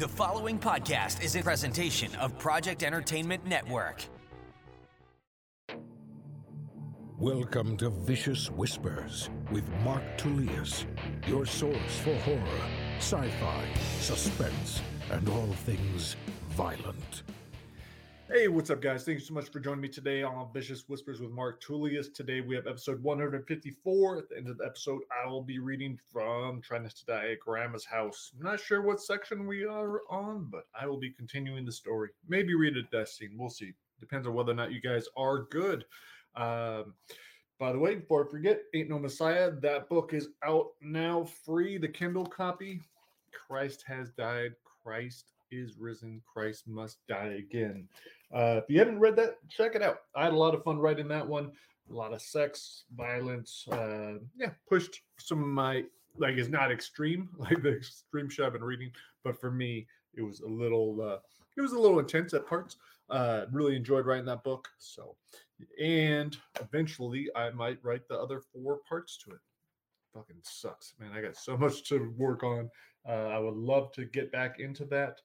[0.00, 4.02] The following podcast is a presentation of Project Entertainment Network.
[7.18, 10.86] Welcome to Vicious Whispers with Mark Tullius,
[11.26, 12.62] your source for horror,
[12.96, 13.64] sci fi,
[13.98, 16.16] suspense, and all things
[16.48, 17.22] violent.
[18.32, 19.04] Hey, what's up, guys?
[19.04, 22.10] Thank you so much for joining me today on Vicious Whispers with Mark Tullius.
[22.10, 24.18] Today we have episode 154.
[24.18, 27.40] At the end of the episode, I will be reading from Trying to Die at
[27.40, 28.30] Grandma's House.
[28.36, 32.10] I'm not sure what section we are on, but I will be continuing the story.
[32.28, 33.30] Maybe read a death scene.
[33.36, 33.72] We'll see.
[33.98, 35.84] Depends on whether or not you guys are good.
[36.36, 36.94] Um,
[37.58, 41.78] by the way, before I forget, Ain't No Messiah, that book is out now free,
[41.78, 42.80] the Kindle copy.
[43.32, 44.52] Christ has died.
[44.84, 46.22] Christ is risen.
[46.32, 47.88] Christ must die again.
[48.34, 50.00] Uh, if you haven't read that, check it out.
[50.14, 51.52] I had a lot of fun writing that one.
[51.90, 53.66] A lot of sex, violence.
[53.70, 55.84] Uh, yeah, pushed some of my
[56.18, 58.92] like it's not extreme like the extreme shit I've been reading,
[59.24, 61.18] but for me it was a little uh,
[61.56, 62.76] it was a little intense at parts.
[63.08, 64.68] Uh, really enjoyed writing that book.
[64.78, 65.16] So,
[65.82, 69.40] and eventually I might write the other four parts to it
[70.14, 71.12] fucking sucks, man.
[71.12, 72.70] I got so much to work on.
[73.08, 75.20] Uh, I would love to get back into that,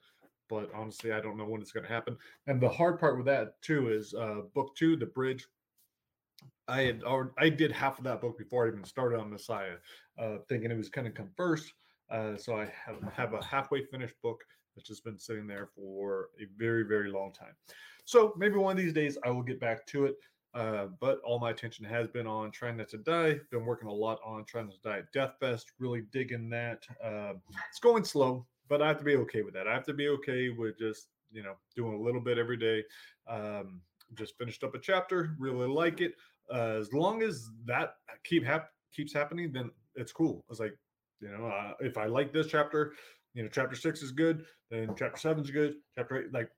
[0.50, 2.18] but honestly, I don't know when it's going to happen.
[2.48, 5.46] And the hard part with that too is uh, book two, the bridge.
[6.68, 9.76] I had already, I did half of that book before I even started on Messiah,
[10.18, 11.72] uh, thinking it was going to come first.
[12.10, 14.44] Uh, so I have, have a halfway finished book
[14.76, 17.54] that's just been sitting there for a very, very long time.
[18.06, 20.16] So maybe one of these days I will get back to it.
[20.54, 23.36] Uh, but all my attention has been on trying not to die.
[23.52, 25.74] Been working a lot on trying not to die at Death Fest.
[25.80, 26.84] Really digging that.
[27.04, 27.34] Uh,
[27.70, 29.68] it's going slow, but I have to be okay with that.
[29.68, 32.84] I have to be okay with just you know doing a little bit every day.
[33.28, 33.82] Um,
[34.14, 35.36] just finished up a chapter.
[35.40, 36.14] Really like it.
[36.54, 40.46] Uh, as long as that keep hap- keeps happening, then it's cool.
[40.50, 40.78] It's like
[41.22, 42.94] you know uh, if I like this chapter,
[43.34, 45.76] you know chapter six is good, then chapter seven is good.
[45.96, 46.50] Chapter eight, like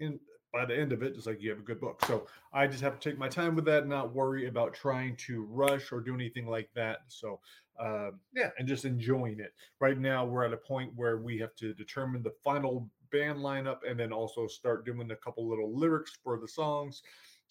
[0.00, 0.18] in
[0.52, 2.02] by the end of it, it's like you have a good book.
[2.06, 5.44] So I just have to take my time with that, not worry about trying to
[5.50, 7.00] rush or do anything like that.
[7.08, 7.40] So
[7.80, 9.52] um, yeah, and just enjoying it.
[9.80, 13.78] Right now, we're at a point where we have to determine the final band lineup
[13.88, 17.02] and then also start doing a couple little lyrics for the songs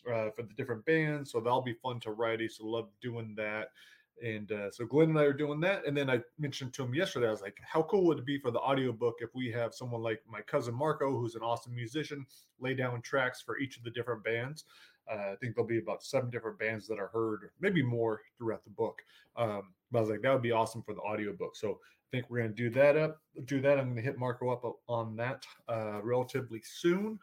[0.08, 1.31] uh, for the different bands.
[1.31, 2.40] So that'll be fun to write.
[2.40, 3.69] To love doing that.
[4.24, 5.86] And uh, so Glenn and I are doing that.
[5.86, 8.40] And then I mentioned to him yesterday, I was like, how cool would it be
[8.40, 12.26] for the audiobook if we have someone like my cousin Marco, who's an awesome musician,
[12.59, 14.64] lay down tracks for each of the different bands?
[15.12, 18.64] Uh, I think there'll be about seven different bands that are heard, maybe more throughout
[18.64, 19.02] the book.
[19.36, 21.56] Um, but I was like, that would be awesome for the audiobook.
[21.56, 23.78] So I think we're going to do that up, do that.
[23.78, 27.20] I'm going to hit Marco up on that uh, relatively soon.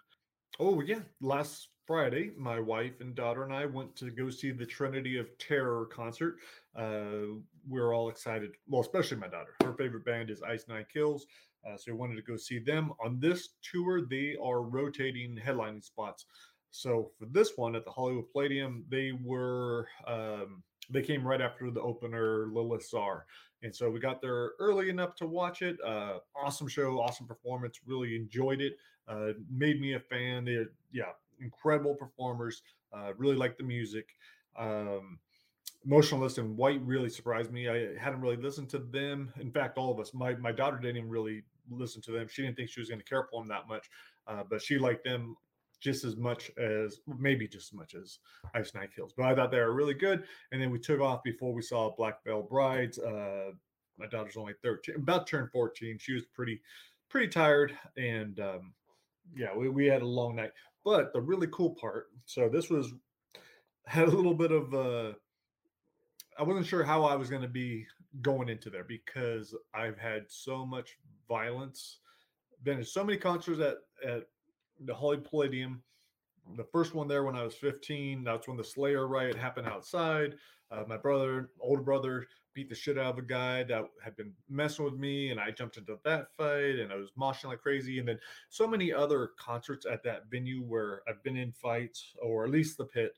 [0.61, 1.01] Oh, yeah.
[1.21, 5.37] Last Friday, my wife and daughter and I went to go see the Trinity of
[5.39, 6.37] Terror concert.
[6.77, 7.39] Uh,
[7.69, 8.53] we are all excited.
[8.69, 9.55] Well, especially my daughter.
[9.63, 11.27] Her favorite band is Ice Nine Kills.
[11.67, 12.93] Uh, so we wanted to go see them.
[13.05, 16.27] On this tour, they are rotating headlining spots.
[16.71, 21.71] So for this one at the Hollywood Palladium, they were um, they came right after
[21.71, 23.27] the opener Lilith Czar.
[23.63, 25.77] And so we got there early enough to watch it.
[25.85, 27.81] Uh, awesome show, awesome performance.
[27.87, 28.77] Really enjoyed it.
[29.07, 30.45] Uh, made me a fan.
[30.45, 31.13] They, yeah,
[31.43, 32.63] incredible performers.
[32.93, 34.09] Uh, really like the music.
[34.59, 35.19] Um,
[35.85, 37.69] Motionless in White really surprised me.
[37.69, 39.33] I hadn't really listened to them.
[39.41, 40.15] In fact, all of us.
[40.15, 42.29] My my daughter didn't even really listen to them.
[42.31, 43.91] She didn't think she was going to care for them that much,
[44.27, 45.37] uh, but she liked them
[45.81, 48.21] just as much as maybe just as much as
[48.55, 49.13] Ice Nine Kills.
[49.17, 50.23] But I thought they were really good.
[50.53, 52.99] And then we took off before we saw Black Veil Brides.
[52.99, 53.51] Uh,
[53.99, 55.99] my daughter's only 13, about to turn 14.
[56.01, 56.61] She was pretty
[57.09, 58.73] pretty tired and um,
[59.37, 60.51] yeah, we, we had a long night.
[60.85, 62.93] But the really cool part, so this was
[63.87, 65.13] had a little bit of uh
[66.39, 67.87] I wasn't sure how I was going to be
[68.21, 70.99] going into there because I've had so much
[71.29, 71.99] violence.
[72.63, 73.77] Been in so many concerts at
[74.09, 74.25] at
[74.85, 75.83] the Hollywood Palladium.
[76.57, 78.25] The first one there when I was 15.
[78.25, 80.35] That's when the Slayer riot happened outside.
[80.71, 84.33] Uh, my brother, older brother, beat the shit out of a guy that had been
[84.49, 87.99] messing with me, and I jumped into that fight, and I was moshing like crazy.
[87.99, 88.19] And then
[88.49, 92.79] so many other concerts at that venue where I've been in fights, or at least
[92.79, 93.17] the pit.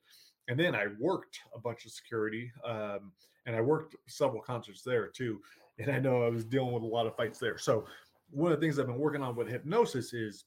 [0.49, 3.13] And then I worked a bunch of security, um,
[3.47, 5.41] and I worked several concerts there too.
[5.79, 7.59] And I know I was dealing with a lot of fights there.
[7.59, 7.87] So
[8.31, 10.45] one of the things I've been working on with hypnosis is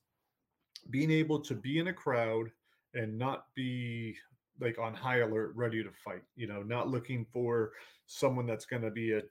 [0.90, 2.52] being able to be in a crowd
[2.94, 4.16] and not be
[4.60, 6.24] like on high alert, ready to fight.
[6.36, 7.72] You know, not looking for
[8.06, 9.22] someone that's going to be a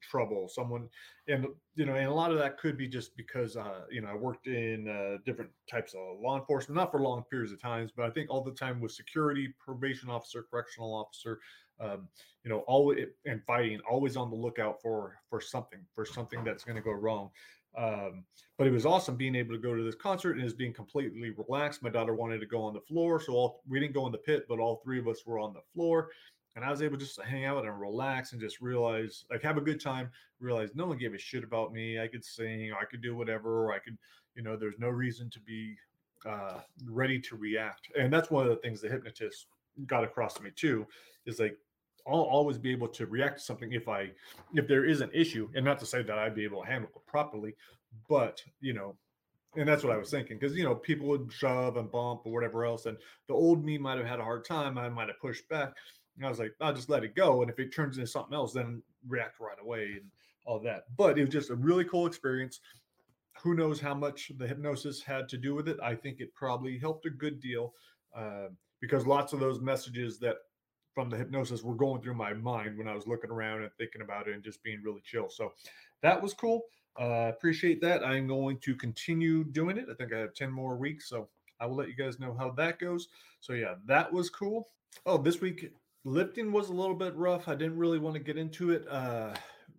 [0.00, 0.88] trouble, someone,
[1.28, 4.08] and you know, and a lot of that could be just because uh, you know
[4.08, 7.90] I worked in uh, different types of law enforcement, not for long periods of times,
[7.96, 11.40] but I think all the time with security, probation officer, correctional officer,
[11.80, 12.08] um,
[12.44, 16.64] you know, always and fighting, always on the lookout for for something, for something that's
[16.64, 17.30] going to go wrong.
[17.76, 18.24] Um,
[18.56, 21.30] but it was awesome being able to go to this concert and just being completely
[21.30, 21.82] relaxed.
[21.82, 24.18] My daughter wanted to go on the floor, so all we didn't go in the
[24.18, 26.10] pit, but all three of us were on the floor,
[26.54, 29.56] and I was able just to hang out and relax and just realize, like, have
[29.56, 30.08] a good time.
[30.38, 31.98] Realize no one gave a shit about me.
[31.98, 33.98] I could sing, I could do whatever, or I could,
[34.36, 35.74] you know, there's no reason to be
[36.24, 37.88] uh, ready to react.
[37.98, 39.46] And that's one of the things the hypnotist
[39.86, 40.86] got across to me too,
[41.26, 41.58] is like
[42.06, 44.10] I'll always be able to react to something if I
[44.54, 46.90] if there is an issue, and not to say that I'd be able to handle
[46.94, 47.54] it properly,
[48.08, 48.96] but you know,
[49.56, 52.32] and that's what I was thinking because you know people would shove and bump or
[52.32, 52.98] whatever else, and
[53.28, 54.76] the old me might have had a hard time.
[54.78, 55.72] I might have pushed back.
[56.16, 58.34] And I was like, I'll just let it go, and if it turns into something
[58.34, 60.10] else, then react right away and
[60.46, 60.84] all that.
[60.96, 62.60] But it was just a really cool experience.
[63.42, 65.76] Who knows how much the hypnosis had to do with it?
[65.82, 67.74] I think it probably helped a good deal
[68.16, 68.46] uh,
[68.80, 70.36] because lots of those messages that
[70.94, 74.02] from the hypnosis were going through my mind when I was looking around and thinking
[74.02, 75.28] about it and just being really chill.
[75.28, 75.52] So
[76.02, 76.62] that was cool.
[76.98, 78.04] Uh, appreciate that.
[78.04, 79.86] I'm going to continue doing it.
[79.90, 81.08] I think I have 10 more weeks.
[81.08, 81.28] So
[81.60, 83.08] I will let you guys know how that goes.
[83.40, 84.68] So yeah, that was cool.
[85.06, 85.72] Oh, this week
[86.04, 87.48] lifting was a little bit rough.
[87.48, 88.86] I didn't really want to get into it.
[88.88, 89.34] Uh,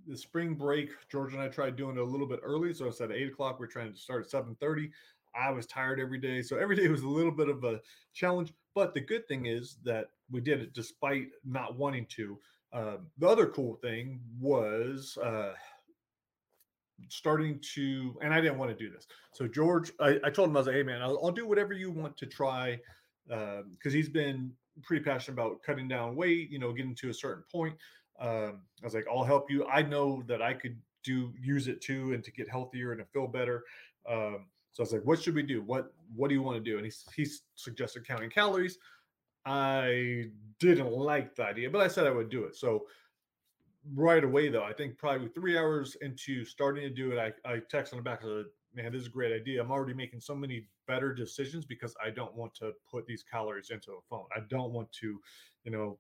[0.08, 2.74] the spring break, George and I tried doing it a little bit early.
[2.74, 3.60] So it's at eight o'clock.
[3.60, 4.92] We're trying to start at 7:30.
[5.36, 6.42] I was tired every day.
[6.42, 7.82] So every day was a little bit of a
[8.14, 8.54] challenge.
[8.74, 12.40] But the good thing is that we did it despite not wanting to.
[12.74, 15.54] Um, the other cool thing was uh,
[17.10, 19.08] starting to, and I didn't want to do this.
[19.34, 21.74] So George, I, I told him I was like, "Hey man, I'll, I'll do whatever
[21.74, 22.80] you want to try,"
[23.28, 24.52] because um, he's been
[24.84, 26.50] pretty passionate about cutting down weight.
[26.50, 27.76] You know, getting to a certain point.
[28.20, 31.82] Um, I was like, "I'll help you." I know that I could do use it
[31.82, 33.64] too, and to get healthier and to feel better.
[34.10, 35.62] Um, so I was like, "What should we do?
[35.62, 38.78] What What do you want to do?" And he he suggested counting calories.
[39.46, 40.26] I
[40.60, 42.56] didn't like the idea, but I said I would do it.
[42.56, 42.86] So
[43.94, 47.58] right away, though, I think probably three hours into starting to do it, I, I
[47.58, 48.46] texted on the back of the
[48.76, 49.62] man, this is a great idea.
[49.62, 53.70] I'm already making so many better decisions because I don't want to put these calories
[53.70, 54.26] into a phone.
[54.36, 55.20] I don't want to,
[55.64, 55.98] you know,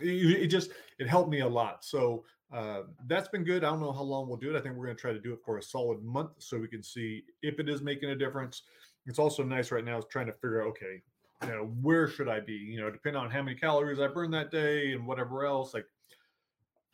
[0.00, 1.84] it, it just it helped me a lot.
[1.84, 3.64] So uh, that's been good.
[3.64, 4.58] I don't know how long we'll do it.
[4.58, 6.68] I think we're going to try to do it for a solid month so we
[6.68, 8.62] can see if it is making a difference.
[9.06, 11.02] It's also nice right now is trying to figure out okay,
[11.46, 12.52] you know, where should I be?
[12.52, 15.74] You know, depending on how many calories I burn that day and whatever else.
[15.74, 15.86] Like,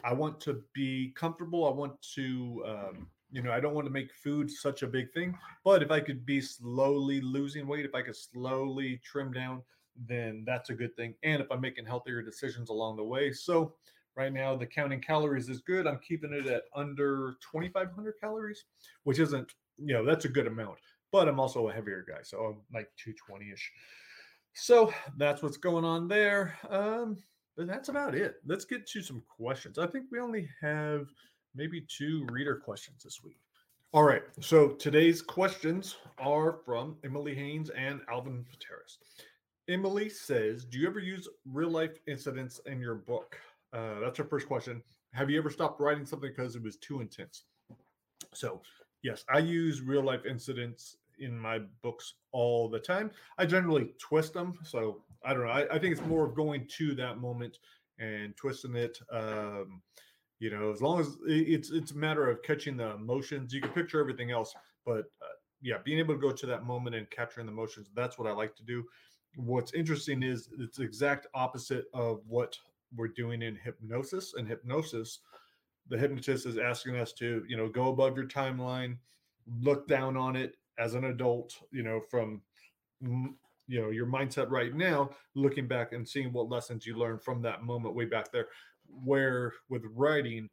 [0.02, 1.66] I want to be comfortable.
[1.66, 5.12] I want to, um, you know, I don't want to make food such a big
[5.12, 5.36] thing.
[5.64, 9.62] But if I could be slowly losing weight, if I could slowly trim down,
[10.08, 11.14] then that's a good thing.
[11.22, 13.32] And if I'm making healthier decisions along the way.
[13.32, 13.74] So,
[14.16, 15.86] right now, the counting calories is good.
[15.86, 18.64] I'm keeping it at under 2,500 calories,
[19.04, 20.78] which isn't, you know, that's a good amount.
[21.12, 22.22] But I'm also a heavier guy.
[22.22, 23.72] So I'm like 220 ish.
[24.54, 26.58] So that's what's going on there.
[26.68, 27.16] Um,
[27.56, 28.36] but that's about it.
[28.46, 29.78] Let's get to some questions.
[29.78, 31.08] I think we only have
[31.54, 33.38] maybe two reader questions this week.
[33.92, 34.22] All right.
[34.40, 38.98] So today's questions are from Emily Haynes and Alvin Pateras.
[39.68, 43.36] Emily says, Do you ever use real life incidents in your book?
[43.72, 44.82] Uh, that's our first question.
[45.12, 47.44] Have you ever stopped writing something because it was too intense?
[48.32, 48.62] So,
[49.02, 53.10] yes, I use real life incidents in my books all the time.
[53.38, 54.58] I generally twist them.
[54.64, 55.50] So I don't know.
[55.50, 57.58] I, I think it's more of going to that moment
[57.98, 58.98] and twisting it.
[59.12, 59.82] Um,
[60.38, 63.52] you know, as long as it's it's a matter of catching the emotions.
[63.52, 64.54] You can picture everything else,
[64.86, 67.90] but uh, yeah, being able to go to that moment and capturing the emotions.
[67.94, 68.84] That's what I like to do.
[69.36, 72.56] What's interesting is it's exact opposite of what
[72.96, 74.34] we're doing in hypnosis.
[74.34, 75.20] And hypnosis,
[75.88, 78.96] the hypnotist is asking us to, you know, go above your timeline,
[79.60, 82.40] look down on it, as an adult, you know, from
[83.02, 87.42] you know your mindset right now, looking back and seeing what lessons you learned from
[87.42, 88.48] that moment way back there.
[89.04, 90.48] Where with writing,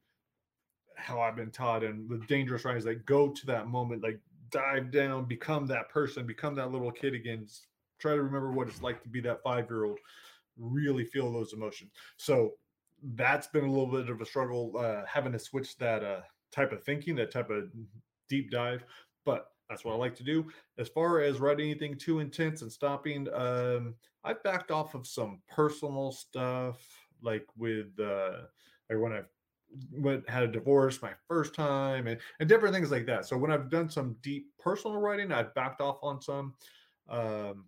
[0.95, 4.19] how I've been taught and the dangerous writings that go to that moment, like
[4.51, 7.47] dive down, become that person, become that little kid again.
[7.99, 9.97] Try to remember what it's like to be that five year old.
[10.57, 11.91] Really feel those emotions.
[12.17, 12.53] So
[13.15, 16.71] that's been a little bit of a struggle uh, having to switch that uh, type
[16.71, 17.69] of thinking, that type of
[18.29, 18.83] deep dive.
[19.25, 20.45] But that's what I like to do.
[20.77, 25.41] As far as writing anything too intense and stopping, um, I've backed off of some
[25.49, 26.77] personal stuff,
[27.21, 28.43] like with uh,
[28.89, 29.21] like when I
[29.91, 33.25] went had a divorce my first time and, and different things like that.
[33.25, 36.53] So when I've done some deep personal writing, I've backed off on some.
[37.09, 37.65] Um,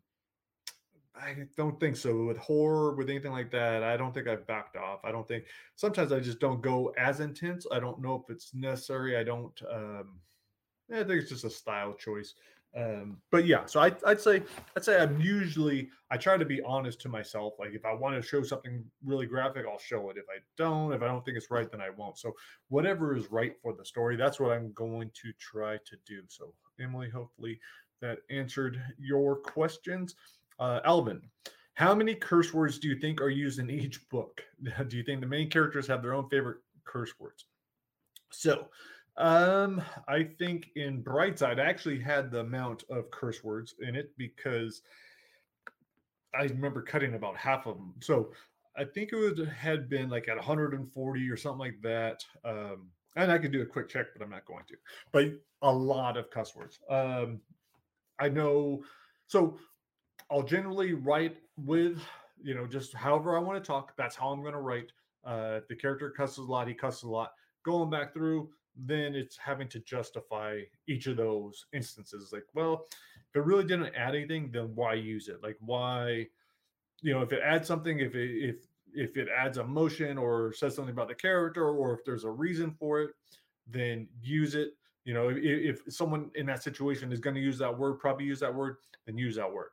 [1.16, 3.84] I don't think so with horror, with anything like that.
[3.84, 5.02] I don't think I've backed off.
[5.04, 7.66] I don't think sometimes I just don't go as intense.
[7.72, 9.18] I don't know if it's necessary.
[9.18, 9.62] I don't.
[9.70, 10.20] Um,
[10.92, 12.34] I think it's just a style choice.
[12.76, 14.44] Um, but yeah, so I, I'd say
[14.76, 17.54] I'd say I'm usually I try to be honest to myself.
[17.58, 20.18] Like if I want to show something really graphic, I'll show it.
[20.18, 22.20] If I don't, if I don't think it's right, then I won't.
[22.20, 22.34] So
[22.68, 26.22] whatever is right for the story, that's what I'm going to try to do.
[26.28, 27.60] So Emily, hopefully
[28.02, 30.16] that answered your questions.
[30.60, 31.22] Uh, Alvin,
[31.74, 34.42] how many curse words do you think are used in each book?
[34.88, 37.46] do you think the main characters have their own favorite curse words?
[38.32, 38.68] So
[39.20, 44.12] um, I think in Brightside, I actually had the amount of curse words in it
[44.18, 44.82] because
[46.34, 47.94] I remember cutting about half of them.
[48.00, 48.32] So
[48.78, 52.24] I think it would had been like at 140 or something like that.
[52.46, 54.76] Um, and I could do a quick check, but I'm not going to.
[55.12, 55.26] But
[55.62, 56.80] a lot of cuss words.
[56.90, 57.42] Um,
[58.20, 58.84] I know.
[59.28, 59.58] So
[60.32, 62.00] I'll generally write with,
[62.42, 63.94] you know, just however I want to talk.
[63.98, 64.92] That's how I'm going to write.
[65.26, 67.34] Uh, the character cusses a lot, he cusses a lot.
[67.66, 68.50] Going back through,
[68.86, 72.32] then it's having to justify each of those instances.
[72.32, 72.88] Like, well,
[73.30, 75.44] if it really didn't add anything, then why use it?
[75.44, 76.28] Like, why,
[77.02, 78.56] you know, if it adds something, if it if
[78.94, 82.76] if it adds emotion or says something about the character, or if there's a reason
[82.80, 83.12] for it,
[83.68, 84.72] then use it.
[85.06, 85.38] You know, if,
[85.88, 88.78] if someone in that situation is going to use that word, probably use that word,
[89.06, 89.70] then use that word.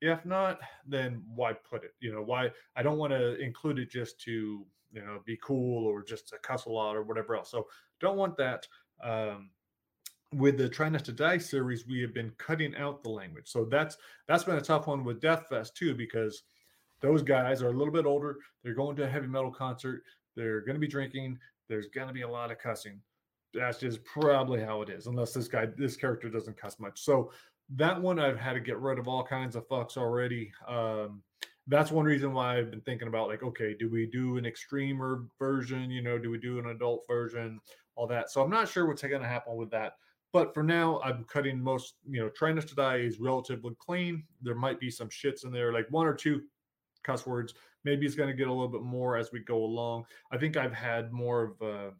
[0.00, 1.94] If not, then why put it?
[2.00, 5.86] You know, why I don't want to include it just to you know be cool
[5.86, 7.50] or just to cuss a lot or whatever else.
[7.50, 7.66] So
[8.00, 8.66] don't want that.
[9.02, 9.50] Um,
[10.34, 13.48] with the Try Not to Die series, we have been cutting out the language.
[13.48, 16.42] So that's that's been a tough one with Death Fest too, because
[17.00, 18.36] those guys are a little bit older.
[18.62, 20.02] They're going to a heavy metal concert.
[20.36, 21.38] They're going to be drinking.
[21.68, 23.00] There's going to be a lot of cussing.
[23.54, 27.00] That's just probably how it is, unless this guy, this character doesn't cuss much.
[27.00, 27.32] So
[27.76, 30.52] that one, I've had to get rid of all kinds of fucks already.
[30.66, 31.22] Um,
[31.66, 35.24] that's one reason why I've been thinking about like, okay, do we do an extremer
[35.38, 35.90] version?
[35.90, 37.60] You know, do we do an adult version?
[37.98, 38.30] all that.
[38.30, 39.94] So I'm not sure what's going to happen with that.
[40.32, 44.22] But for now, I'm cutting most, you know, Try Not to Die is relatively clean.
[44.40, 46.42] There might be some shits in there, like one or two
[47.02, 47.54] cuss words.
[47.84, 50.04] Maybe it's going to get a little bit more as we go along.
[50.30, 51.90] I think I've had more of, uh,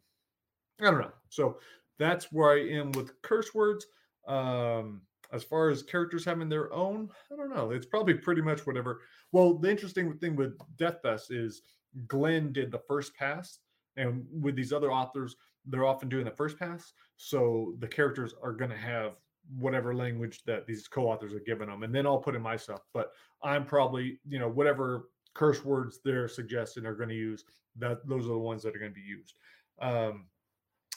[0.81, 1.13] I don't know.
[1.31, 1.59] So
[1.99, 3.87] that's where I am with curse words.
[4.29, 5.01] Um,
[5.33, 7.71] as far as characters having their own, I don't know.
[7.71, 9.01] It's probably pretty much whatever.
[9.33, 11.63] Well, the interesting thing with Death Fest is
[12.07, 13.59] Glenn did the first pass,
[13.97, 16.93] and with these other authors, they're often doing the first pass.
[17.17, 19.17] So the characters are going to have
[19.59, 22.81] whatever language that these co-authors are giving them, and then I'll put in my stuff.
[22.95, 27.45] But I'm probably, you know, whatever curse words they're suggesting are going to use.
[27.77, 29.35] That those are the ones that are going to be used.
[29.81, 30.27] Um,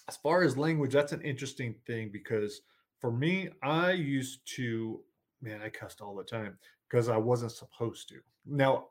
[0.07, 2.61] as far as language, that's an interesting thing because
[3.01, 5.01] for me, I used to,
[5.41, 8.19] man, I cussed all the time because I wasn't supposed to.
[8.45, 8.85] Now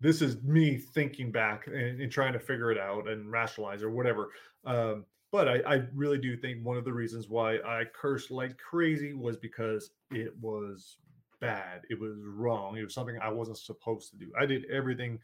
[0.00, 3.90] this is me thinking back and, and, trying to figure it out and rationalize or
[3.90, 4.30] whatever.
[4.64, 8.58] Um, but I, I, really do think one of the reasons why I cursed like
[8.58, 10.98] crazy was because it was
[11.40, 11.82] bad.
[11.88, 12.76] It was wrong.
[12.76, 14.30] It was something I wasn't supposed to do.
[14.38, 15.20] I did everything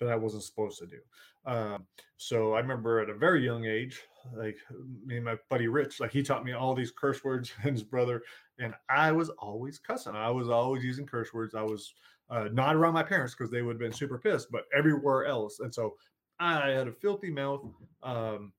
[0.00, 0.98] that I wasn't supposed to do.
[1.46, 4.02] Um, so I remember at a very young age,
[4.34, 4.56] like
[5.04, 7.82] me and my buddy Rich, like he taught me all these curse words and his
[7.82, 8.22] brother,
[8.58, 10.14] and I was always cussing.
[10.14, 11.54] I was always using curse words.
[11.54, 11.94] I was
[12.30, 15.60] uh, not around my parents because they would have been super pissed, but everywhere else.
[15.60, 15.94] And so
[16.40, 17.64] I had a filthy mouth.
[18.02, 18.52] Um,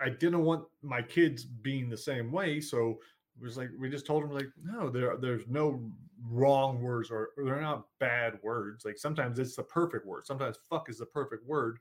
[0.00, 2.98] I didn't want my kids being the same way, so
[3.38, 5.90] it was like we just told them like, no, there there's no
[6.28, 8.84] wrong words or, or they're not bad words.
[8.84, 10.26] Like sometimes it's the perfect word.
[10.26, 11.78] Sometimes fuck is the perfect word,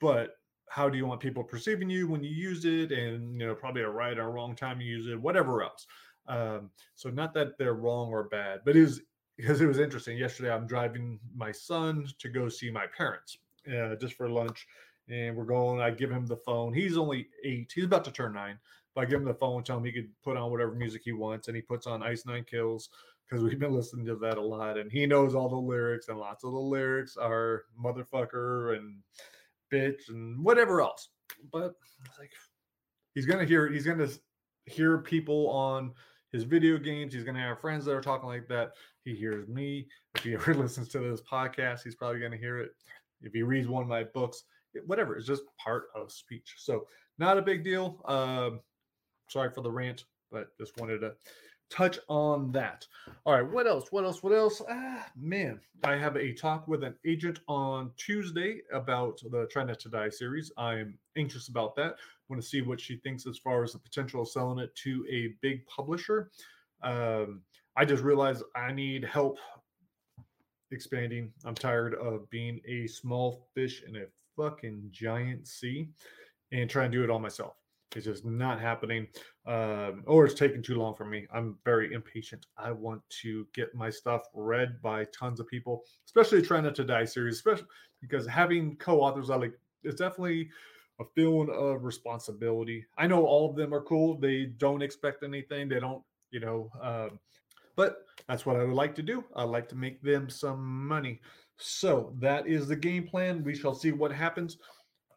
[0.00, 0.32] but
[0.68, 3.82] how do you want people perceiving you when you use it and you know probably
[3.82, 5.86] a right or wrong time you use it whatever else
[6.28, 9.00] um, so not that they're wrong or bad but it is
[9.36, 10.16] because it was interesting.
[10.16, 14.66] Yesterday, I'm driving my son to go see my parents uh, just for lunch,
[15.08, 15.80] and we're going.
[15.80, 16.72] I give him the phone.
[16.72, 17.72] He's only eight.
[17.74, 18.58] He's about to turn nine.
[18.94, 21.12] But I give him the phone, tell him he could put on whatever music he
[21.12, 22.88] wants, and he puts on Ice Nine Kills
[23.28, 26.18] because we've been listening to that a lot, and he knows all the lyrics, and
[26.18, 28.96] lots of the lyrics are motherfucker and
[29.72, 31.08] bitch and whatever else.
[31.52, 31.74] But
[32.18, 32.30] like
[33.14, 33.68] he's gonna hear.
[33.68, 34.08] He's gonna
[34.64, 35.92] hear people on
[36.32, 37.14] his video games.
[37.14, 38.72] He's to have friends that are talking like that.
[39.04, 39.86] He hears me.
[40.16, 42.70] If he ever listens to this podcast, he's probably to hear it.
[43.22, 44.44] If he reads one of my books,
[44.86, 46.54] whatever, it's just part of speech.
[46.58, 46.86] So,
[47.18, 48.02] not a big deal.
[48.04, 48.60] Um,
[49.28, 51.12] sorry for the rant, but just wanted to
[51.70, 52.86] touch on that.
[53.24, 53.90] All right, what else?
[53.90, 54.22] What else?
[54.22, 54.62] What else?
[54.68, 59.80] Ah, man, I have a talk with an agent on Tuesday about the Try Not
[59.80, 60.52] to Die series.
[60.56, 61.96] I'm anxious about that.
[62.28, 65.06] Want to see what she thinks as far as the potential of selling it to
[65.10, 66.30] a big publisher.
[66.82, 67.42] Um,
[67.76, 69.38] I just realized I need help
[70.70, 71.32] expanding.
[71.44, 74.06] I'm tired of being a small fish in a
[74.36, 75.88] fucking giant sea
[76.52, 77.54] and trying to do it all myself.
[77.96, 79.08] It's just not happening,
[79.46, 81.26] um, or it's taking too long for me.
[81.32, 82.44] I'm very impatient.
[82.58, 86.84] I want to get my stuff read by tons of people, especially Try Not to
[86.84, 87.68] Die series, especially
[88.02, 89.54] because having co-authors, I like.
[89.82, 90.50] It's definitely
[91.00, 92.84] a feeling of responsibility.
[92.98, 94.18] I know all of them are cool.
[94.18, 95.68] They don't expect anything.
[95.68, 97.18] They don't, you know, um,
[97.76, 99.24] but that's what I would like to do.
[99.34, 101.20] I like to make them some money.
[101.56, 103.42] So that is the game plan.
[103.42, 104.58] We shall see what happens.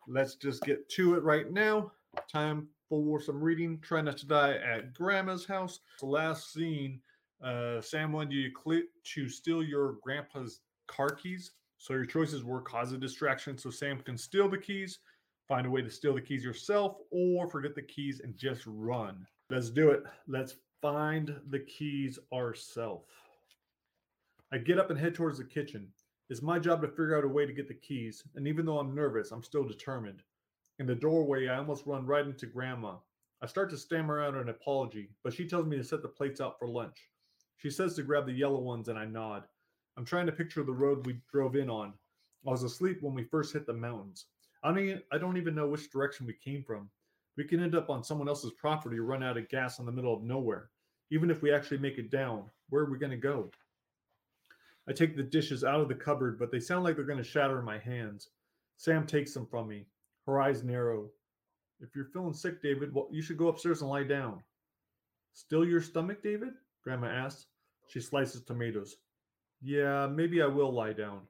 [0.08, 1.92] Let's just get to it right now.
[2.28, 3.80] Time for some reading.
[3.82, 5.80] Try not to die at grandma's house.
[6.00, 7.00] The last scene,
[7.44, 8.84] uh, Sam wanted you to,
[9.16, 11.52] to steal your grandpa's car keys.
[11.78, 15.00] So your choices were cause a distraction so Sam can steal the keys,
[15.48, 19.26] find a way to steal the keys yourself, or forget the keys and just run.
[19.50, 20.04] Let's do it.
[20.28, 23.06] Let's find the keys ourselves.
[24.52, 25.88] I get up and head towards the kitchen.
[26.30, 28.78] It's my job to figure out a way to get the keys, and even though
[28.78, 30.22] I'm nervous, I'm still determined.
[30.80, 32.96] In the doorway, I almost run right into Grandma.
[33.42, 36.40] I start to stammer out an apology, but she tells me to set the plates
[36.40, 37.10] out for lunch.
[37.58, 39.44] She says to grab the yellow ones, and I nod.
[39.98, 41.94] I'm trying to picture the road we drove in on.
[42.48, 44.28] I was asleep when we first hit the mountains.
[44.64, 46.90] I don't, even, I don't even know which direction we came from.
[47.36, 50.14] We can end up on someone else's property, run out of gas in the middle
[50.14, 50.70] of nowhere.
[51.12, 53.52] Even if we actually make it down, where are we going to go?
[54.88, 57.24] I take the dishes out of the cupboard, but they sound like they're going to
[57.24, 58.30] shatter in my hands.
[58.78, 59.86] Sam takes them from me.
[60.30, 61.10] Her eyes narrow.
[61.80, 64.44] If you're feeling sick, David, well, you should go upstairs and lie down.
[65.34, 66.50] Still your stomach, David?
[66.84, 67.48] Grandma asks.
[67.88, 68.98] She slices tomatoes.
[69.60, 71.22] Yeah, maybe I will lie down.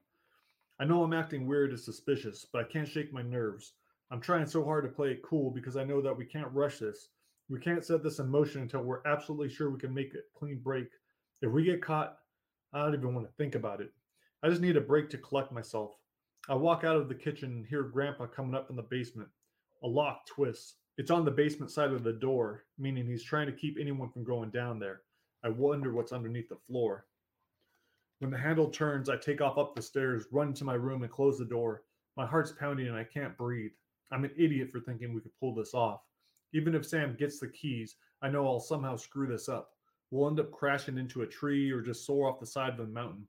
[0.78, 3.72] I know I'm acting weird and suspicious, but I can't shake my nerves.
[4.10, 6.78] I'm trying so hard to play it cool because I know that we can't rush
[6.78, 7.08] this.
[7.48, 10.60] We can't set this in motion until we're absolutely sure we can make a clean
[10.62, 10.88] break.
[11.40, 12.18] If we get caught,
[12.74, 13.92] I don't even want to think about it.
[14.42, 15.94] I just need a break to collect myself.
[16.50, 19.28] I walk out of the kitchen and hear Grandpa coming up in the basement.
[19.84, 20.74] A lock twists.
[20.98, 24.24] It's on the basement side of the door, meaning he's trying to keep anyone from
[24.24, 25.02] going down there.
[25.44, 27.06] I wonder what's underneath the floor.
[28.18, 31.12] When the handle turns, I take off up the stairs, run into my room, and
[31.12, 31.84] close the door.
[32.16, 33.70] My heart's pounding and I can't breathe.
[34.10, 36.00] I'm an idiot for thinking we could pull this off.
[36.52, 39.70] Even if Sam gets the keys, I know I'll somehow screw this up.
[40.10, 42.86] We'll end up crashing into a tree or just soar off the side of a
[42.88, 43.28] mountain.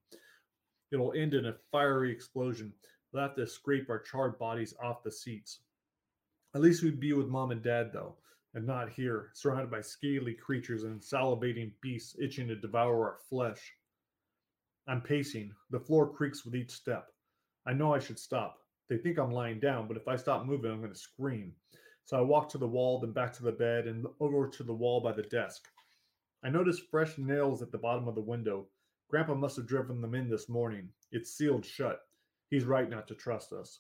[0.92, 2.74] It'll end in a fiery explosion.
[3.12, 5.60] We'll have to scrape our charred bodies off the seats.
[6.56, 8.16] At least we'd be with mom and dad, though,
[8.54, 13.74] and not here, surrounded by scaly creatures and salivating beasts itching to devour our flesh.
[14.88, 15.54] I'm pacing.
[15.70, 17.08] The floor creaks with each step.
[17.66, 18.58] I know I should stop.
[18.90, 21.54] They think I'm lying down, but if I stop moving, I'm going to scream.
[22.04, 24.74] So I walk to the wall, then back to the bed, and over to the
[24.74, 25.68] wall by the desk.
[26.44, 28.68] I notice fresh nails at the bottom of the window.
[29.10, 30.90] Grandpa must have driven them in this morning.
[31.12, 32.02] It's sealed shut.
[32.52, 33.80] He's right not to trust us.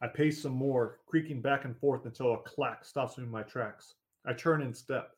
[0.00, 3.42] I pace some more, creaking back and forth until a clack stops me in my
[3.42, 3.94] tracks.
[4.26, 5.10] I turn and step.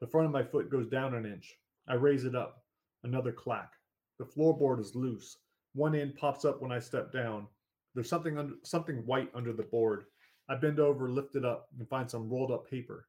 [0.00, 1.54] The front of my foot goes down an inch.
[1.86, 2.64] I raise it up.
[3.04, 3.74] Another clack.
[4.18, 5.36] The floorboard is loose.
[5.74, 7.48] One end pops up when I step down.
[7.94, 10.04] There's something under, something white under the board.
[10.48, 13.08] I bend over, lift it up, and find some rolled up paper.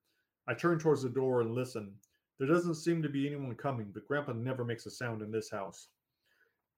[0.50, 1.94] I turn towards the door and listen.
[2.40, 5.50] There doesn't seem to be anyone coming, but Grandpa never makes a sound in this
[5.50, 5.88] house.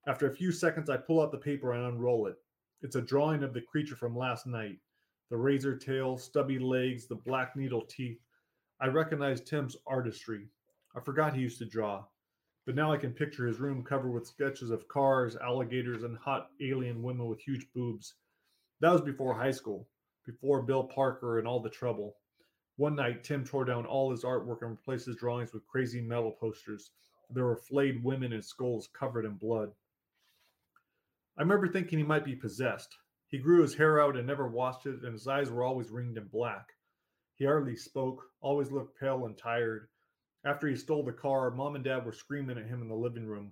[0.08, 2.36] After a few seconds, I pull out the paper and unroll it.
[2.84, 4.78] It's a drawing of the creature from last night
[5.32, 8.22] the razor tail, stubby legs, the black needle teeth.
[8.80, 10.48] I recognize Tim's artistry.
[10.96, 12.06] I forgot he used to draw,
[12.68, 16.52] but now I can picture his room covered with sketches of cars, alligators, and hot
[16.62, 18.14] alien women with huge boobs.
[18.82, 19.88] That was before high school,
[20.24, 22.18] before Bill Parker and all the trouble.
[22.76, 26.34] One night, Tim tore down all his artwork and replaced his drawings with crazy metal
[26.34, 26.92] posters.
[27.32, 29.72] There were flayed women and skulls covered in blood.
[31.38, 32.96] I remember thinking he might be possessed.
[33.28, 36.18] He grew his hair out and never washed it, and his eyes were always ringed
[36.18, 36.70] in black.
[37.36, 39.90] He hardly spoke, always looked pale and tired.
[40.46, 43.26] After he stole the car, mom and dad were screaming at him in the living
[43.26, 43.52] room.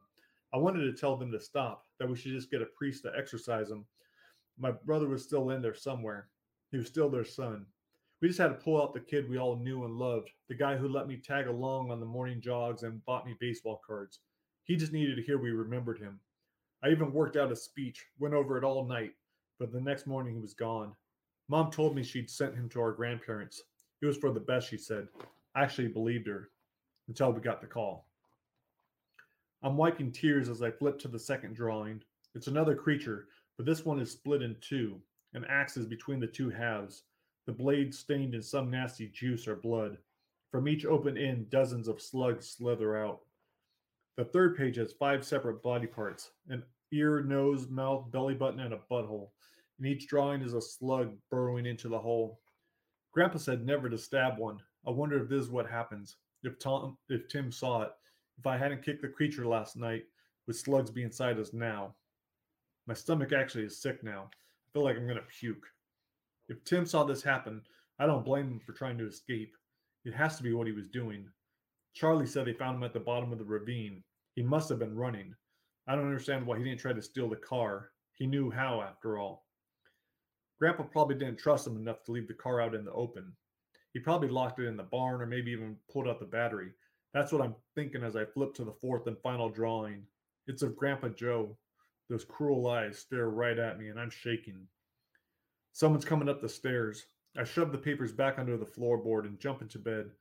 [0.54, 3.12] I wanted to tell them to stop, that we should just get a priest to
[3.18, 3.86] exorcise him.
[4.58, 6.30] My brother was still in there somewhere.
[6.72, 7.66] He was still their son.
[8.22, 10.78] We just had to pull out the kid we all knew and loved, the guy
[10.78, 14.20] who let me tag along on the morning jogs and bought me baseball cards.
[14.64, 16.22] He just needed to hear we remembered him.
[16.84, 19.14] I even worked out a speech, went over it all night,
[19.60, 20.94] but the next morning he was gone.
[21.48, 23.64] Mom told me she'd sent him to our grandparents.
[24.02, 25.08] It was for the best, she said.
[25.56, 26.50] I actually believed her
[27.08, 28.08] until we got the call.
[29.62, 32.02] I'm wiping tears as I flip to the second drawing.
[32.36, 35.00] It's another creature, but this one is split in two.
[35.34, 37.04] An axe is between the two halves
[37.46, 39.98] the blade stained in some nasty juice or blood.
[40.52, 43.22] From each open end, dozens of slugs slither out.
[44.16, 48.74] The third page has five separate body parts an ear, nose, mouth, belly button, and
[48.74, 49.30] a butthole.
[49.80, 52.40] In each drawing is a slug burrowing into the hole.
[53.12, 54.60] Grandpa said never to stab one.
[54.86, 56.18] I wonder if this is what happens.
[56.44, 57.92] If Tom, if Tim saw it,
[58.38, 60.04] if I hadn't kicked the creature last night,
[60.46, 61.96] would slugs be inside us now?
[62.86, 64.30] My stomach actually is sick now.
[64.34, 65.66] I feel like I'm gonna puke.
[66.50, 67.62] If Tim saw this happen,
[67.98, 69.56] I don't blame him for trying to escape.
[70.06, 71.30] It has to be what he was doing.
[71.94, 74.04] Charlie said they found him at the bottom of the ravine.
[74.36, 75.36] He must have been running.
[75.88, 77.92] I don't understand why he didn't try to steal the car.
[78.14, 79.46] He knew how, after all.
[80.60, 83.34] Grandpa probably didn't trust him enough to leave the car out in the open.
[83.94, 86.72] He probably locked it in the barn or maybe even pulled out the battery.
[87.14, 90.04] That's what I'm thinking as I flip to the fourth and final drawing.
[90.48, 91.58] It's of Grandpa Joe.
[92.10, 94.68] Those cruel eyes stare right at me and I'm shaking.
[95.74, 97.06] Someone's coming up the stairs.
[97.38, 100.12] I shove the papers back under the floorboard and jump into bed.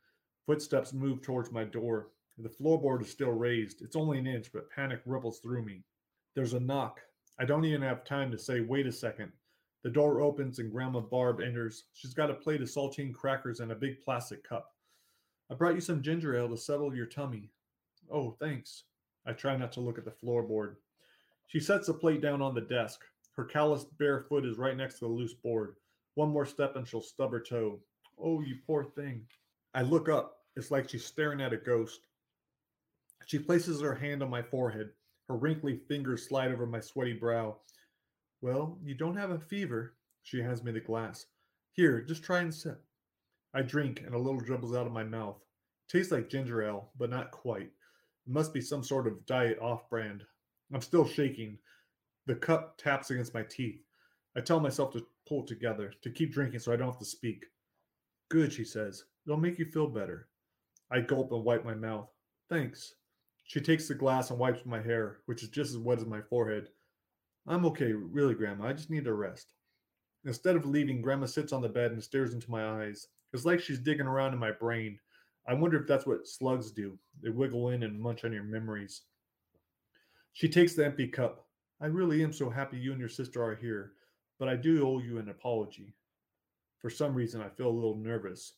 [0.46, 2.08] Footsteps move towards my door.
[2.38, 3.82] The floorboard is still raised.
[3.82, 5.84] It's only an inch, but panic ripples through me.
[6.34, 7.00] There's a knock.
[7.38, 9.30] I don't even have time to say, wait a second.
[9.82, 11.84] The door opens and Grandma Barb enters.
[11.92, 14.74] She's got a plate of saltine crackers and a big plastic cup.
[15.50, 17.50] I brought you some ginger ale to settle your tummy.
[18.10, 18.84] Oh, thanks.
[19.26, 20.76] I try not to look at the floorboard.
[21.46, 23.02] She sets the plate down on the desk.
[23.36, 25.76] Her calloused bare foot is right next to the loose board.
[26.14, 27.80] One more step and she'll stub her toe.
[28.18, 29.26] Oh, you poor thing.
[29.74, 30.38] I look up.
[30.56, 32.00] It's like she's staring at a ghost.
[33.26, 34.90] She places her hand on my forehead.
[35.28, 37.56] Her wrinkly fingers slide over my sweaty brow.
[38.40, 39.94] Well, you don't have a fever.
[40.22, 41.26] She hands me the glass.
[41.72, 42.84] Here, just try and sip.
[43.54, 45.38] I drink, and a little dribbles out of my mouth.
[45.88, 47.70] Tastes like ginger ale, but not quite.
[48.26, 50.24] It must be some sort of diet off brand.
[50.72, 51.58] I'm still shaking.
[52.26, 53.80] The cup taps against my teeth.
[54.36, 57.46] I tell myself to pull together, to keep drinking so I don't have to speak.
[58.28, 59.04] Good, she says.
[59.26, 60.28] It'll make you feel better.
[60.90, 62.08] I gulp and wipe my mouth.
[62.48, 62.94] Thanks.
[63.44, 66.20] She takes the glass and wipes my hair, which is just as wet as my
[66.20, 66.68] forehead.
[67.46, 68.66] I'm okay, really, Grandma.
[68.66, 69.54] I just need a rest.
[70.24, 73.08] Instead of leaving, Grandma sits on the bed and stares into my eyes.
[73.32, 74.98] It's like she's digging around in my brain.
[75.48, 76.98] I wonder if that's what slugs do.
[77.22, 79.02] They wiggle in and munch on your memories.
[80.32, 81.46] She takes the empty cup.
[81.80, 83.92] I really am so happy you and your sister are here,
[84.38, 85.94] but I do owe you an apology.
[86.78, 88.54] For some reason, I feel a little nervous.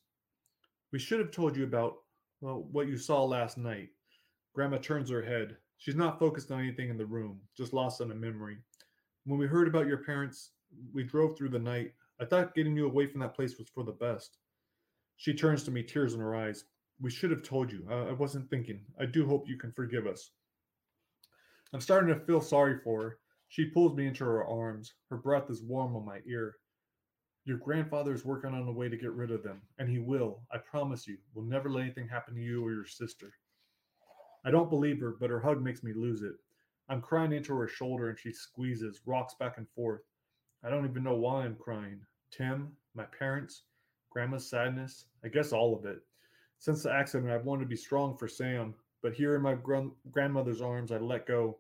[0.95, 1.97] We should have told you about,
[2.41, 3.89] well, what you saw last night.
[4.55, 5.57] Grandma turns her head.
[5.77, 8.59] She's not focused on anything in the room, just lost in a memory.
[9.27, 10.53] When we heard about your parents,
[10.93, 11.95] we drove through the night.
[12.21, 14.39] I thought getting you away from that place was for the best.
[15.17, 16.63] She turns to me, tears in her eyes.
[17.01, 17.85] We should have told you.
[17.91, 18.79] I, I wasn't thinking.
[19.01, 20.31] I do hope you can forgive us.
[21.73, 23.19] I'm starting to feel sorry for her.
[23.49, 24.95] She pulls me into her arms.
[25.11, 26.55] Her breath is warm on my ear.
[27.47, 30.41] Your grandfather is working on a way to get rid of them, and he will,
[30.51, 33.33] I promise you, will never let anything happen to you or your sister.
[34.47, 36.35] I don't believe her, but her hug makes me lose it.
[36.89, 40.03] I'm crying into her shoulder and she squeezes, rocks back and forth.
[40.63, 42.01] I don't even know why I'm crying.
[42.31, 43.65] Tim, my parents,
[44.11, 46.01] grandma's sadness, I guess all of it.
[46.59, 49.89] Since the accident, I've wanted to be strong for Sam, but here in my gr-
[50.11, 51.59] grandmother's arms, I let go.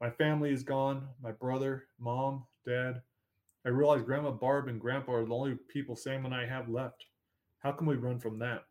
[0.00, 3.02] My family is gone my brother, mom, dad.
[3.64, 7.04] I realize Grandma Barb and Grandpa are the only people Sam and I have left.
[7.58, 8.62] How can we run from that?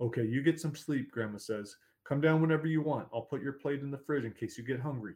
[0.00, 1.76] Okay, you get some sleep, Grandma says.
[2.08, 3.08] Come down whenever you want.
[3.12, 5.14] I'll put your plate in the fridge in case you get hungry.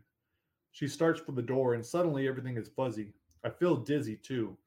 [0.72, 3.14] She starts for the door, and suddenly everything is fuzzy.
[3.44, 4.58] I feel dizzy too.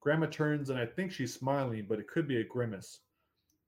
[0.00, 3.00] Grandma turns, and I think she's smiling, but it could be a grimace.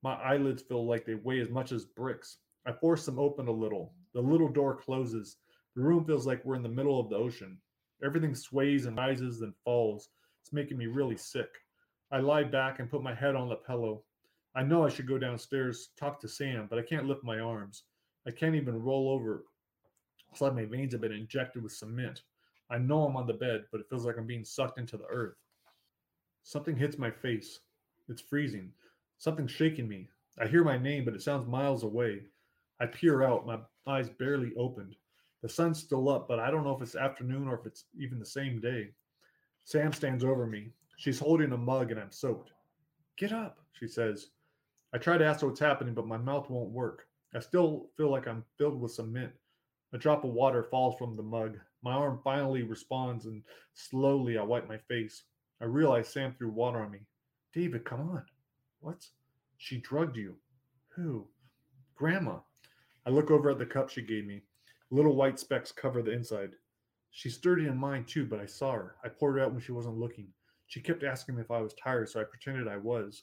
[0.02, 2.38] My eyelids feel like they weigh as much as bricks.
[2.66, 3.94] I force them open a little.
[4.14, 5.38] The little door closes.
[5.74, 7.58] The room feels like we're in the middle of the ocean.
[8.04, 10.08] Everything sways and rises and falls.
[10.42, 11.48] It's making me really sick.
[12.10, 14.02] I lie back and put my head on the pillow.
[14.54, 17.84] I know I should go downstairs, talk to Sam, but I can't lift my arms.
[18.26, 19.44] I can't even roll over.
[20.30, 22.22] It's like my veins have been injected with cement.
[22.70, 25.06] I know I'm on the bed, but it feels like I'm being sucked into the
[25.06, 25.36] earth.
[26.42, 27.60] Something hits my face.
[28.08, 28.72] It's freezing.
[29.18, 30.08] Something's shaking me.
[30.38, 32.22] I hear my name, but it sounds miles away.
[32.80, 34.96] I peer out, my eyes barely opened.
[35.42, 38.18] The sun's still up, but I don't know if it's afternoon or if it's even
[38.18, 38.90] the same day.
[39.64, 40.70] Sam stands over me.
[40.96, 42.52] She's holding a mug and I'm soaked.
[43.18, 44.28] Get up, she says.
[44.94, 47.06] I try to ask what's happening, but my mouth won't work.
[47.34, 49.32] I still feel like I'm filled with cement.
[49.92, 51.58] A drop of water falls from the mug.
[51.82, 53.42] My arm finally responds, and
[53.74, 55.24] slowly I wipe my face.
[55.60, 57.00] I realize Sam threw water on me.
[57.52, 58.24] David, come on.
[58.80, 59.04] What?
[59.58, 60.36] She drugged you.
[60.96, 61.26] Who?
[61.96, 62.38] Grandma.
[63.06, 64.42] I look over at the cup she gave me.
[64.92, 66.50] Little white specks cover the inside.
[67.12, 68.96] She stirred in mine too, but I saw her.
[69.02, 70.28] I poured it out when she wasn't looking.
[70.66, 73.22] She kept asking me if I was tired, so I pretended I was.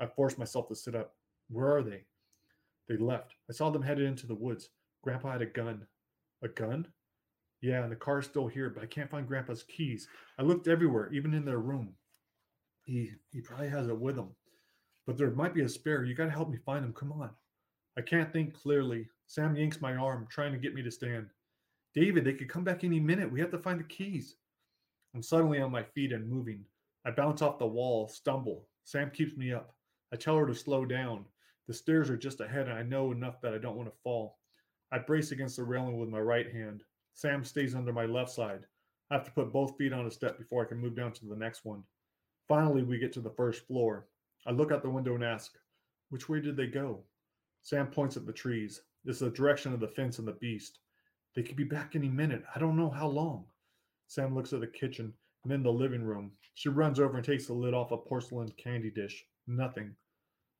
[0.00, 1.14] I forced myself to sit up.
[1.50, 2.04] Where are they?
[2.88, 3.34] They left.
[3.50, 4.70] I saw them headed into the woods.
[5.02, 5.86] Grandpa had a gun.
[6.42, 6.86] A gun?
[7.60, 10.08] Yeah, and the car's still here, but I can't find Grandpa's keys.
[10.38, 11.94] I looked everywhere, even in their room.
[12.84, 14.30] He he probably has it with him.
[15.06, 16.02] But there might be a spare.
[16.04, 16.94] You got to help me find them.
[16.94, 17.28] Come on.
[17.98, 19.10] I can't think clearly.
[19.26, 21.28] Sam yanks my arm, trying to get me to stand.
[21.94, 23.30] David, they could come back any minute.
[23.30, 24.36] We have to find the keys.
[25.14, 26.64] I'm suddenly on my feet and moving.
[27.04, 28.68] I bounce off the wall, stumble.
[28.84, 29.74] Sam keeps me up.
[30.12, 31.24] I tell her to slow down.
[31.66, 34.38] The stairs are just ahead, and I know enough that I don't want to fall.
[34.92, 36.84] I brace against the railing with my right hand.
[37.14, 38.66] Sam stays under my left side.
[39.10, 41.26] I have to put both feet on a step before I can move down to
[41.26, 41.82] the next one.
[42.48, 44.06] Finally, we get to the first floor.
[44.46, 45.52] I look out the window and ask,
[46.10, 47.04] Which way did they go?
[47.62, 48.82] Sam points at the trees.
[49.04, 50.78] It's the direction of the fence and the beast.
[51.34, 52.44] They could be back any minute.
[52.54, 53.44] I don't know how long.
[54.06, 55.12] Sam looks at the kitchen
[55.42, 56.32] and then the living room.
[56.54, 59.24] She runs over and takes the lid off a porcelain candy dish.
[59.46, 59.94] Nothing.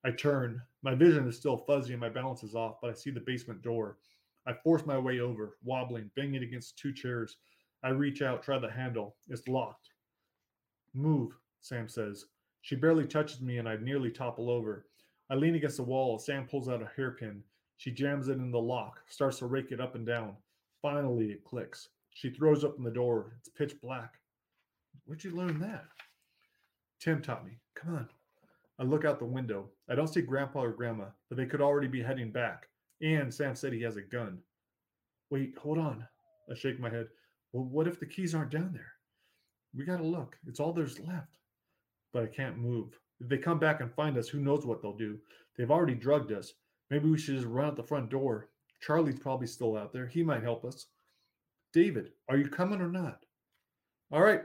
[0.04, 0.60] I turn.
[0.82, 3.62] My vision is still fuzzy and my balance is off, but I see the basement
[3.62, 3.98] door.
[4.46, 7.36] I force my way over, wobbling, banging against two chairs.
[7.82, 9.16] I reach out, try the handle.
[9.28, 9.90] It's locked.
[10.92, 12.26] Move, Sam says.
[12.60, 14.86] She barely touches me and I nearly topple over.
[15.30, 16.18] I lean against the wall.
[16.18, 17.42] Sam pulls out a hairpin.
[17.76, 20.36] She jams it in the lock, starts to rake it up and down.
[20.80, 21.88] Finally, it clicks.
[22.10, 23.36] She throws open the door.
[23.40, 24.14] It's pitch black.
[25.04, 25.84] Where'd you learn that?
[27.00, 27.58] Tim taught me.
[27.74, 28.08] Come on.
[28.78, 29.68] I look out the window.
[29.88, 32.68] I don't see Grandpa or Grandma, but they could already be heading back.
[33.02, 34.38] And Sam said he has a gun.
[35.30, 36.06] Wait, hold on.
[36.50, 37.08] I shake my head.
[37.52, 38.92] Well, what if the keys aren't down there?
[39.76, 40.36] We got to look.
[40.46, 41.38] It's all there's left.
[42.12, 42.98] But I can't move.
[43.20, 45.18] If they come back and find us, who knows what they'll do?
[45.56, 46.52] They've already drugged us.
[46.90, 48.48] Maybe we should just run out the front door.
[48.80, 50.06] Charlie's probably still out there.
[50.06, 50.86] He might help us.
[51.72, 53.24] David, are you coming or not?
[54.12, 54.42] All right,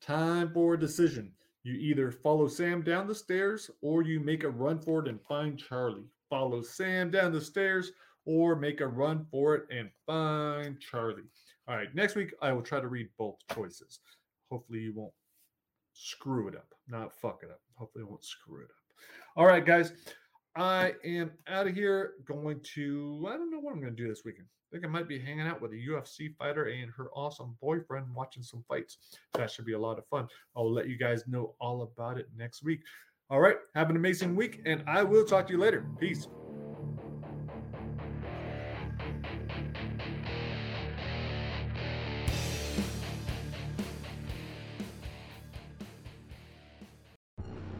[0.00, 1.32] time for a decision.
[1.64, 5.20] You either follow Sam down the stairs or you make a run for it and
[5.28, 6.06] find Charlie.
[6.30, 7.92] Follow Sam down the stairs
[8.26, 11.22] or make a run for it and find Charlie.
[11.66, 14.00] All right, next week I will try to read both choices.
[14.50, 15.12] Hopefully, you won't
[15.94, 17.60] screw it up, not fuck it up.
[17.74, 19.04] Hopefully, won't screw it up.
[19.36, 19.92] All right, guys,
[20.58, 22.14] I am out of here.
[22.24, 24.46] Going to, I don't know what I'm going to do this weekend.
[24.70, 28.06] I think I might be hanging out with a UFC fighter and her awesome boyfriend
[28.14, 28.98] watching some fights.
[29.34, 30.26] That should be a lot of fun.
[30.56, 32.80] I'll let you guys know all about it next week.
[33.30, 35.86] All right, have an amazing week, and I will talk to you later.
[36.00, 36.26] Peace.